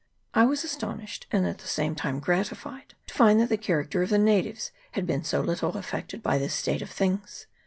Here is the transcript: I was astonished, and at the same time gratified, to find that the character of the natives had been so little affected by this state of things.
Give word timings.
I 0.33 0.45
was 0.45 0.63
astonished, 0.63 1.27
and 1.31 1.45
at 1.45 1.59
the 1.59 1.67
same 1.67 1.93
time 1.93 2.17
gratified, 2.19 2.95
to 3.05 3.13
find 3.13 3.39
that 3.39 3.49
the 3.49 3.55
character 3.57 4.01
of 4.01 4.09
the 4.09 4.17
natives 4.17 4.71
had 4.93 5.05
been 5.05 5.23
so 5.23 5.41
little 5.41 5.77
affected 5.77 6.23
by 6.23 6.39
this 6.39 6.55
state 6.55 6.81
of 6.81 6.89
things. 6.89 7.45